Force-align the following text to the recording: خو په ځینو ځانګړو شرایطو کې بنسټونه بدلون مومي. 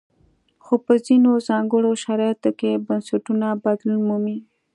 خو 0.63 0.73
په 0.85 0.93
ځینو 1.05 1.31
ځانګړو 1.47 1.91
شرایطو 2.03 2.51
کې 2.59 2.81
بنسټونه 2.85 3.47
بدلون 3.63 4.01
مومي. 4.07 4.37